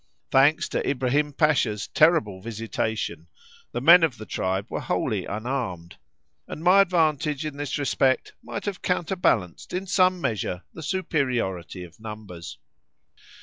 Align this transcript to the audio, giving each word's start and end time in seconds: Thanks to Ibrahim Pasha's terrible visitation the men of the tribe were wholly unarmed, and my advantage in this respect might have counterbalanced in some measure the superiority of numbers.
Thanks 0.31 0.67
to 0.69 0.89
Ibrahim 0.89 1.31
Pasha's 1.31 1.85
terrible 1.87 2.41
visitation 2.41 3.27
the 3.71 3.81
men 3.81 4.01
of 4.01 4.17
the 4.17 4.25
tribe 4.25 4.65
were 4.67 4.79
wholly 4.81 5.25
unarmed, 5.27 5.97
and 6.47 6.63
my 6.63 6.81
advantage 6.81 7.45
in 7.45 7.55
this 7.57 7.77
respect 7.77 8.33
might 8.41 8.65
have 8.65 8.81
counterbalanced 8.81 9.73
in 9.73 9.85
some 9.85 10.19
measure 10.19 10.63
the 10.73 10.81
superiority 10.81 11.83
of 11.83 11.99
numbers. 11.99 12.57